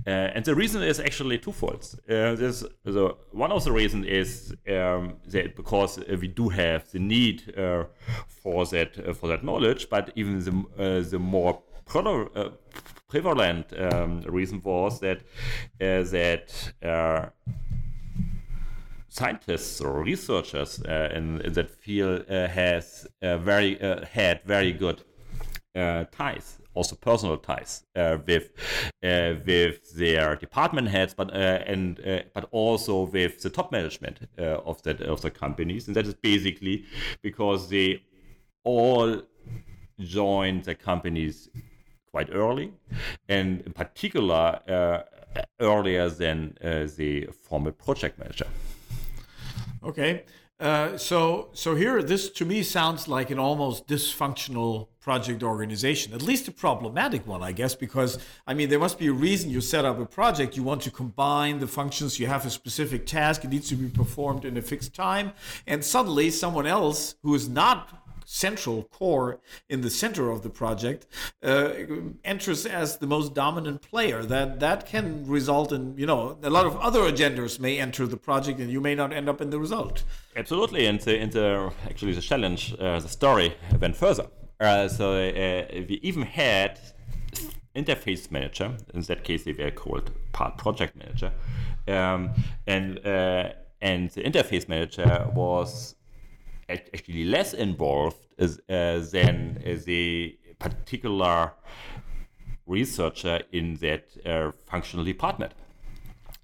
Uh, 0.07 0.11
and 0.11 0.45
the 0.45 0.55
reason 0.55 0.83
is 0.83 1.01
actually 1.01 1.39
twofold. 1.39 1.83
Uh, 2.09 2.35
this, 2.35 2.65
so 2.85 3.19
one 3.33 3.53
of 3.53 3.65
the 3.65 3.73
reasons 3.73 4.07
is 4.07 4.55
um, 4.69 5.17
that 5.27 5.57
because 5.57 5.99
we 6.21 6.29
do 6.29 6.49
have 6.49 6.91
the 6.93 6.99
need 6.99 7.55
uh, 7.57 7.85
for 8.27 8.67
that 8.67 8.99
uh, 8.99 9.13
for 9.13 9.29
that 9.29 9.43
knowledge, 9.45 9.89
but 9.89 10.11
even 10.17 10.41
the 10.45 11.03
the 11.11 11.19
more 11.19 11.63
prevalent 13.09 13.73
um, 13.79 14.21
reason 14.23 14.61
was 14.63 15.01
that 15.01 15.23
that 15.79 16.73
scientists 19.09 19.81
or 19.81 20.03
researchers 20.03 20.81
uh, 20.83 21.11
in, 21.15 21.41
in, 21.41 21.53
that 21.53 21.71
field 21.71 22.25
uh, 22.29 22.47
has 22.49 23.07
uh, 23.23 23.39
very 23.39 23.79
had 24.13 24.43
very 24.45 24.73
good 24.73 25.03
ties 26.13 26.59
also 26.79 26.95
personal 26.95 27.37
ties 27.37 27.85
uh, 27.97 28.19
with 28.27 28.47
uh, 29.03 29.35
with 29.45 29.79
their 29.97 30.37
department 30.37 30.89
heads, 30.89 31.13
but 31.13 31.29
uh, 31.35 31.73
and 31.73 32.01
but 32.35 32.49
also 32.53 33.03
with 33.03 33.43
the 33.43 33.51
top 33.51 33.73
management 33.73 34.17
of 34.39 34.81
that 34.83 35.01
of 35.01 35.21
the 35.21 35.31
companies, 35.31 35.89
and 35.89 35.97
that 35.97 36.07
is 36.07 36.15
basically 36.15 36.85
because 37.23 37.69
they 37.69 38.03
all 38.65 39.21
joined 39.99 40.65
the 40.65 40.75
companies 40.75 41.51
quite 42.13 42.29
early, 42.33 42.73
and 43.29 43.61
in 43.63 43.73
particular 43.73 44.61
earlier 45.61 46.09
than 46.09 46.57
the 46.97 47.29
former 47.49 47.73
project 47.73 48.19
manager. 48.19 48.47
Okay. 49.83 50.25
Uh, 50.61 50.97
so, 50.97 51.51
so 51.53 51.77
here, 51.77 52.03
this 52.03 52.31
to 52.31 52.45
me 52.45 52.65
sounds 52.65 53.07
like 53.07 53.31
an 53.31 53.39
almost 53.39 53.87
dysfunctional 53.87 54.89
project 54.99 55.45
organization, 55.45 56.13
at 56.13 56.21
least 56.21 56.49
a 56.49 56.51
problematic 56.51 57.25
one, 57.29 57.45
I 57.45 57.53
guess, 57.53 57.77
because 57.77 58.19
I 58.45 58.55
mean, 58.55 58.69
there 58.69 58.81
must 58.81 58.99
be 58.99 59.07
a 59.07 59.13
reason 59.13 59.51
you 59.51 59.61
set 59.61 59.85
up 59.85 60.01
a 60.01 60.05
project. 60.05 60.57
You 60.57 60.65
want 60.65 60.83
to 60.83 60.91
combine 60.91 61.61
the 61.61 61.69
functions, 61.69 62.19
you 62.19 62.27
have 62.27 62.45
a 62.45 62.51
specific 62.51 63.07
task, 63.07 63.45
it 63.45 63.51
needs 63.51 63.69
to 63.69 63.77
be 63.77 63.89
performed 63.89 64.45
in 64.45 64.57
a 64.57 64.63
fixed 64.63 64.95
time, 64.95 65.33
and 65.67 65.85
suddenly 65.85 66.29
someone 66.31 66.67
else 66.67 67.15
who 67.23 67.37
is 67.37 67.49
not 67.49 68.08
central 68.31 68.83
core 68.83 69.41
in 69.71 69.81
the 69.81 69.89
center 69.89 70.31
of 70.31 70.43
the 70.43 70.51
project 70.51 71.07
uh, 71.43 71.71
enters 72.25 72.67
as 72.67 72.99
the 72.99 73.07
most 73.07 73.33
dominant 73.35 73.81
player. 73.81 74.23
That 74.23 74.61
that 74.61 74.87
can 74.87 75.27
result 75.27 75.73
in 75.73 75.97
you 75.97 76.05
know 76.05 76.39
a 76.43 76.51
lot 76.51 76.67
of 76.67 76.77
other 76.77 77.01
agendas 77.01 77.59
may 77.59 77.79
enter 77.79 78.07
the 78.07 78.19
project 78.19 78.61
and 78.61 78.71
you 78.71 78.83
may 78.83 78.95
not 78.95 79.15
end 79.15 79.29
up 79.31 79.41
in 79.41 79.49
the 79.49 79.59
result. 79.59 80.05
Absolutely. 80.37 80.85
And 80.85 81.01
the, 81.01 81.19
and 81.19 81.33
the 81.33 81.73
actually 81.87 82.13
the 82.13 82.21
challenge 82.21 82.75
uh, 82.79 83.01
the 83.01 83.09
story 83.09 83.57
went 83.81 83.97
further. 83.97 84.27
Uh, 84.61 84.89
so 84.89 85.13
uh, 85.13 85.65
we 85.89 85.99
even 86.03 86.23
had 86.23 86.79
interface 87.75 88.31
manager 88.31 88.77
in 88.93 89.01
that 89.03 89.23
case 89.23 89.45
they 89.45 89.53
were 89.53 89.71
called 89.71 90.11
part 90.33 90.59
project 90.59 90.97
manager. 90.97 91.33
Um, 91.87 92.31
and 92.67 92.99
uh, 93.07 93.53
and 93.81 94.11
the 94.11 94.23
interface 94.23 94.69
manager 94.69 95.31
was 95.35 95.95
actually 96.69 97.25
less 97.25 97.55
involved 97.55 98.27
uh, 98.39 98.47
than 98.69 99.63
the 99.87 100.39
particular 100.59 101.53
researcher 102.67 103.41
in 103.53 103.75
that 103.77 104.05
uh, 104.27 104.53
functional 104.67 105.05
department. 105.05 105.53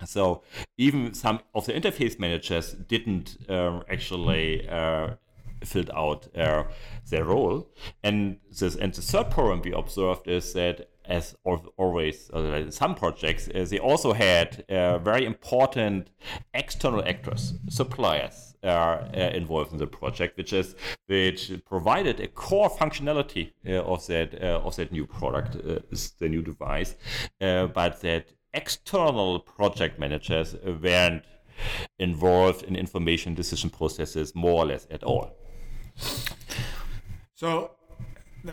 So 0.05 0.43
even 0.77 1.15
some 1.15 1.41
of 1.55 1.67
the 1.67 1.73
interface 1.73 2.19
managers 2.19 2.73
didn't 2.73 3.37
uh, 3.49 3.81
actually 3.91 4.69
uh, 4.69 5.15
filled 5.65 5.91
out 5.95 6.29
uh, 6.37 6.65
their 7.09 7.25
role. 7.25 7.69
And 8.03 8.39
this 8.51 8.77
and 8.77 8.93
the 8.93 9.03
third 9.03 9.31
problem 9.31 9.63
we 9.63 9.73
observed 9.73 10.29
is 10.29 10.53
that 10.55 10.91
as 11.07 11.37
always, 11.45 12.31
uh, 12.35 12.39
in 12.39 12.73
some 12.73 12.95
projects, 12.95 13.49
uh, 13.55 13.67
they 13.69 13.79
also 13.79 14.15
had 14.15 14.65
uh, 14.71 14.99
very 14.99 15.27
important 15.27 16.09
external 16.55 17.05
actors, 17.07 17.53
suppliers, 17.69 18.54
are 18.65 19.01
uh, 19.15 19.31
involved 19.35 19.73
in 19.73 19.79
the 19.79 19.87
project, 19.87 20.37
which 20.37 20.53
is 20.53 20.75
which 21.07 21.53
provided 21.67 22.21
a 22.21 22.29
core 22.29 22.71
functionality 22.71 23.53
uh, 23.69 23.83
of 23.83 24.07
that 24.07 24.43
uh, 24.43 24.61
of 24.65 24.77
that 24.77 24.93
new 24.93 25.07
product, 25.07 25.53
the 26.19 26.29
new 26.29 26.43
device, 26.43 26.97
but 27.41 28.01
that 28.01 28.33
external 28.53 29.41
project 29.41 29.99
managers 29.99 30.55
weren't 30.83 31.25
involved 31.99 32.63
in 32.63 32.77
information 32.77 33.35
decision 33.35 33.71
processes 33.71 34.35
more 34.35 34.63
or 34.63 34.67
less 34.67 34.87
at 34.91 35.03
all. 35.05 35.37
So, 37.35 37.73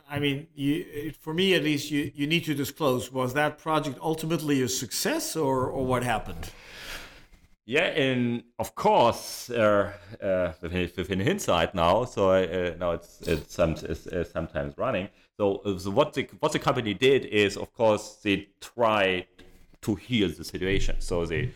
I 0.10 0.20
mean, 0.20 0.48
you, 0.56 1.14
for 1.20 1.34
me 1.34 1.54
at 1.54 1.64
least, 1.64 1.92
you, 1.92 2.12
you 2.16 2.28
need 2.28 2.46
to 2.46 2.54
disclose 2.54 3.12
was 3.12 3.34
that 3.34 3.58
project 3.58 3.98
ultimately 4.02 4.62
a 4.62 4.68
success 4.70 5.36
or, 5.36 5.68
or 5.68 5.86
what 5.86 6.04
happened? 6.04 6.50
Yeah, 7.72 7.86
and 7.86 8.44
of 8.60 8.76
course, 8.76 9.50
uh, 9.50 9.94
uh, 10.22 10.52
within, 10.62 11.22
hindsight 11.22 11.74
now, 11.74 12.04
so 12.04 12.32
uh, 12.32 12.76
now 12.78 12.92
it's 12.92 13.22
it's, 13.22 13.56
some, 13.56 13.78
it's 13.82 14.08
uh, 14.08 14.26
sometimes 14.26 14.78
running. 14.78 15.08
So, 15.38 15.62
uh, 15.64 15.80
so 15.80 15.90
what 15.92 16.12
the 16.12 16.28
what 16.42 16.52
the 16.52 16.60
company 16.60 16.94
did 16.94 17.24
is, 17.28 17.56
of 17.56 17.74
course, 17.74 18.18
they 18.24 18.50
tried 18.60 19.28
to 19.84 19.96
heal 19.96 20.28
the 20.28 20.44
situation. 20.44 20.98
So 21.00 21.26
they, 21.26 21.54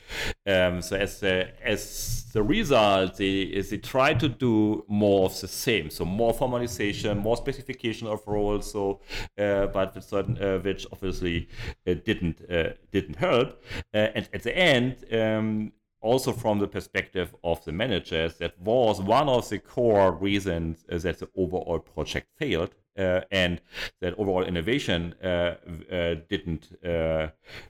um, 0.47 0.81
so 0.81 0.95
as 0.95 1.19
the, 1.19 1.49
as 1.61 2.23
the 2.31 2.41
result, 2.41 3.17
they 3.17 3.61
they 3.69 3.77
try 3.77 4.13
to 4.13 4.29
do 4.29 4.85
more 4.87 5.25
of 5.25 5.41
the 5.41 5.49
same. 5.49 5.89
So 5.89 6.05
more 6.05 6.33
formalization, 6.33 7.17
more 7.17 7.35
specification 7.35 8.07
of 8.07 8.25
roles. 8.25 8.71
So, 8.71 9.01
uh, 9.37 9.65
but 9.65 9.93
with 9.93 10.05
certain, 10.05 10.41
uh, 10.41 10.59
which 10.59 10.87
obviously 10.93 11.49
uh, 11.85 11.95
didn't 12.05 12.39
uh, 12.49 12.69
didn't 12.93 13.17
help. 13.17 13.61
Uh, 13.93 14.15
and 14.15 14.29
at 14.33 14.43
the 14.43 14.57
end. 14.57 14.95
Um, 15.11 15.73
also 16.05 16.31
from 16.31 16.59
the 16.59 16.67
perspective 16.67 17.35
of 17.43 17.63
the 17.65 17.71
managers, 17.71 18.37
that 18.37 18.53
was 18.59 19.01
one 19.01 19.27
of 19.27 19.49
the 19.49 19.59
core 19.59 20.11
reasons 20.11 20.85
that 20.87 21.19
the 21.19 21.27
overall 21.35 21.79
project 21.79 22.27
failed 22.37 22.73
uh, 22.97 23.21
and 23.29 23.59
that 23.99 24.17
overall 24.17 24.43
innovation 24.43 25.13
uh, 25.21 25.27
uh, 25.27 26.15
didn't 26.29 26.69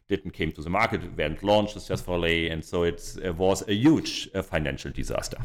didn't 0.07 0.31
came 0.33 0.51
to 0.51 0.61
the 0.61 0.69
market, 0.69 1.01
went 1.17 1.43
launched 1.43 1.73
successfully, 1.73 2.49
and 2.49 2.63
so 2.63 2.83
it 2.83 3.01
was 3.37 3.67
a 3.67 3.73
huge 3.73 4.29
financial 4.43 4.91
disaster. 4.91 5.37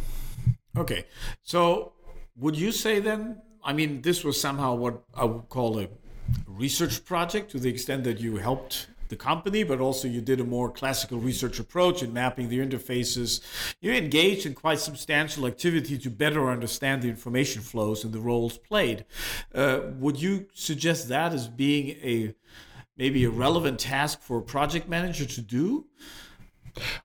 Okay, 0.77 1.07
so 1.43 1.93
would 2.37 2.57
you 2.57 2.73
say 2.73 3.01
then? 3.01 3.41
I 3.65 3.73
mean, 3.73 4.03
this 4.03 4.23
was 4.23 4.39
somehow 4.39 4.75
what 4.75 5.03
I 5.15 5.25
would 5.25 5.49
call 5.49 5.81
a 5.81 5.89
research 6.47 7.05
project 7.05 7.51
to 7.53 7.59
the 7.59 7.71
extent 7.71 8.05
that 8.05 8.21
you 8.21 8.37
helped 8.37 8.89
the 9.11 9.17
company, 9.17 9.63
but 9.63 9.81
also 9.81 10.09
you 10.09 10.21
did 10.21 10.41
a 10.41 10.45
more 10.45 10.71
classical 10.71 11.19
research 11.19 11.59
approach 11.59 12.03
in 12.03 12.13
mapping 12.13 12.49
the 12.49 12.59
interfaces. 12.59 13.41
You 13.81 13.93
engaged 13.93 14.47
in 14.47 14.55
quite 14.55 14.81
substantial 14.81 15.47
activity 15.47 15.99
to 15.99 16.11
better 16.11 16.51
understand 16.51 17.03
the 17.03 17.09
information 17.09 17.61
flows 17.61 18.05
and 18.05 18.13
the 18.13 18.21
roles 18.21 18.57
played. 18.57 19.05
Uh, 19.55 19.81
would 19.99 20.21
you 20.21 20.47
suggest 20.55 21.09
that 21.09 21.33
as 21.33 21.49
being 21.49 21.91
a 22.03 22.35
maybe 22.97 23.25
a 23.25 23.31
relevant 23.31 23.79
task 23.79 24.21
for 24.21 24.39
a 24.39 24.43
project 24.43 24.89
manager 24.89 25.27
to 25.27 25.41
do? 25.41 25.87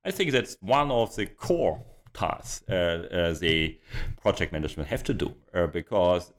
I 0.03 0.11
think 0.11 0.31
that's 0.31 0.57
one 0.61 0.91
of 0.91 1.15
the 1.15 1.25
core 1.25 1.83
tasks 2.13 2.63
uh, 2.69 2.73
uh, 2.73 3.33
the 3.39 3.77
project 4.21 4.53
management 4.53 4.87
have 4.89 5.03
to 5.03 5.13
do 5.13 5.35
uh, 5.53 5.67
because 5.67 6.31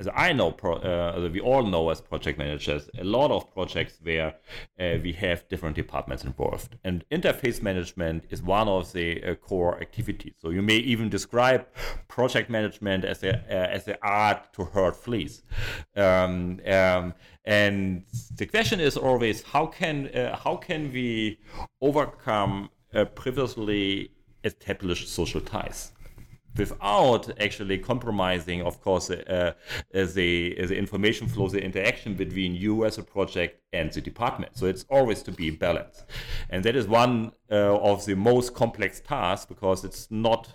as 0.00 0.08
I 0.12 0.32
know, 0.32 0.50
pro, 0.50 0.74
uh, 0.76 1.28
we 1.32 1.40
all 1.40 1.62
know 1.62 1.88
as 1.90 2.00
project 2.00 2.36
managers, 2.36 2.90
a 2.98 3.04
lot 3.04 3.30
of 3.30 3.52
projects 3.54 3.98
where 4.02 4.34
uh, 4.80 4.96
we 5.02 5.12
have 5.12 5.48
different 5.48 5.76
departments 5.76 6.24
involved, 6.24 6.76
and 6.82 7.04
interface 7.12 7.62
management 7.62 8.24
is 8.30 8.42
one 8.42 8.66
of 8.66 8.92
the 8.92 9.22
uh, 9.22 9.34
core 9.36 9.80
activities. 9.80 10.34
So 10.38 10.50
you 10.50 10.62
may 10.62 10.78
even 10.78 11.10
describe 11.10 11.66
project 12.08 12.50
management 12.50 13.04
as 13.04 13.22
a 13.22 13.34
uh, 13.34 13.76
as 13.76 13.84
the 13.84 13.96
art 14.02 14.52
to 14.54 14.64
herd 14.64 14.96
fleas. 14.96 15.42
Um, 15.94 16.60
um, 16.66 17.14
and 17.44 18.04
the 18.36 18.46
question 18.46 18.80
is 18.80 18.96
always 18.96 19.42
how 19.42 19.66
can 19.66 20.08
uh, 20.08 20.36
how 20.36 20.56
can 20.56 20.92
we 20.92 21.38
overcome 21.80 22.70
uh, 22.92 23.04
previously 23.04 24.10
established 24.42 25.08
social 25.08 25.40
ties? 25.40 25.93
Without 26.56 27.40
actually 27.40 27.78
compromising, 27.78 28.62
of 28.62 28.80
course, 28.80 29.10
uh, 29.10 29.52
the, 29.92 30.54
the 30.54 30.76
information 30.76 31.26
flow, 31.26 31.48
the 31.48 31.62
interaction 31.62 32.14
between 32.14 32.54
you 32.54 32.84
as 32.84 32.98
a 32.98 33.02
project 33.02 33.63
and 33.74 33.92
the 33.92 34.00
department. 34.00 34.56
So 34.56 34.66
it's 34.66 34.84
always 34.88 35.22
to 35.24 35.32
be 35.32 35.50
balanced. 35.50 36.04
And 36.48 36.64
that 36.64 36.76
is 36.76 36.86
one 36.86 37.32
uh, 37.50 37.78
of 37.78 38.06
the 38.06 38.14
most 38.14 38.54
complex 38.54 39.00
tasks 39.00 39.46
because 39.46 39.84
it's 39.84 40.10
not 40.10 40.48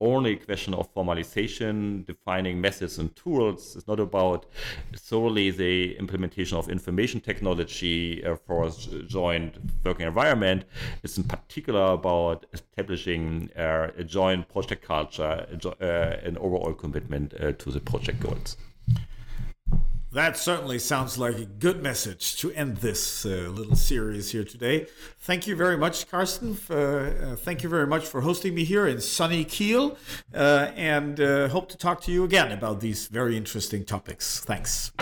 only 0.00 0.32
a 0.32 0.36
question 0.36 0.74
of 0.74 0.92
formalization, 0.94 2.04
defining 2.06 2.60
methods 2.60 2.98
and 2.98 3.14
tools. 3.16 3.76
It's 3.76 3.86
not 3.86 4.00
about 4.00 4.46
solely 4.94 5.50
the 5.50 5.96
implementation 5.98 6.58
of 6.58 6.68
information 6.68 7.20
technology 7.20 8.24
uh, 8.24 8.36
for 8.36 8.66
a 8.66 8.70
joint 9.06 9.56
working 9.84 10.06
environment. 10.06 10.64
It's 11.02 11.18
in 11.18 11.24
particular 11.24 11.92
about 11.92 12.46
establishing 12.52 13.50
uh, 13.56 13.90
a 13.96 14.04
joint 14.04 14.48
project 14.48 14.84
culture, 14.84 15.46
uh, 15.80 15.86
an 16.28 16.36
overall 16.38 16.74
commitment 16.74 17.34
uh, 17.40 17.52
to 17.52 17.70
the 17.70 17.80
project 17.80 18.20
goals. 18.20 18.56
That 20.12 20.36
certainly 20.36 20.78
sounds 20.78 21.16
like 21.16 21.38
a 21.38 21.46
good 21.46 21.82
message 21.82 22.36
to 22.36 22.52
end 22.52 22.78
this 22.78 23.24
uh, 23.24 23.50
little 23.50 23.76
series 23.76 24.30
here 24.30 24.44
today. 24.44 24.86
Thank 25.20 25.46
you 25.46 25.56
very 25.56 25.78
much, 25.78 26.10
Carsten. 26.10 26.58
Uh, 26.68 27.34
thank 27.36 27.62
you 27.62 27.70
very 27.70 27.86
much 27.86 28.04
for 28.04 28.20
hosting 28.20 28.54
me 28.54 28.64
here 28.64 28.86
in 28.86 29.00
sunny 29.00 29.42
Kiel, 29.42 29.96
uh, 30.34 30.70
and 30.76 31.18
uh, 31.18 31.48
hope 31.48 31.70
to 31.70 31.78
talk 31.78 32.02
to 32.02 32.12
you 32.12 32.24
again 32.24 32.52
about 32.52 32.80
these 32.80 33.06
very 33.06 33.38
interesting 33.38 33.86
topics. 33.86 34.40
Thanks. 34.40 34.92